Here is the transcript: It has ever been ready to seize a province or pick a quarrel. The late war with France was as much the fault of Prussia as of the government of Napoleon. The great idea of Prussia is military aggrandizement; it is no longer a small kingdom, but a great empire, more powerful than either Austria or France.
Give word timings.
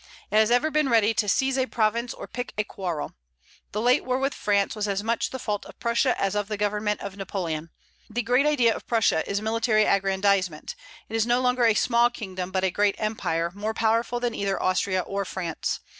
It 0.31 0.37
has 0.37 0.49
ever 0.49 0.71
been 0.71 0.89
ready 0.89 1.13
to 1.13 1.29
seize 1.29 1.59
a 1.59 1.67
province 1.67 2.11
or 2.11 2.25
pick 2.25 2.53
a 2.57 2.63
quarrel. 2.63 3.13
The 3.71 3.79
late 3.81 4.03
war 4.03 4.17
with 4.17 4.33
France 4.33 4.75
was 4.75 4.87
as 4.87 5.03
much 5.03 5.29
the 5.29 5.37
fault 5.37 5.63
of 5.67 5.79
Prussia 5.79 6.19
as 6.19 6.33
of 6.35 6.47
the 6.47 6.57
government 6.57 7.01
of 7.01 7.15
Napoleon. 7.17 7.69
The 8.09 8.23
great 8.23 8.47
idea 8.47 8.75
of 8.75 8.87
Prussia 8.87 9.23
is 9.29 9.43
military 9.43 9.85
aggrandizement; 9.85 10.73
it 11.07 11.15
is 11.15 11.27
no 11.27 11.39
longer 11.39 11.65
a 11.65 11.75
small 11.75 12.09
kingdom, 12.09 12.49
but 12.49 12.63
a 12.63 12.71
great 12.71 12.95
empire, 12.97 13.51
more 13.53 13.75
powerful 13.75 14.19
than 14.19 14.33
either 14.33 14.59
Austria 14.59 15.01
or 15.01 15.23
France. 15.23 15.81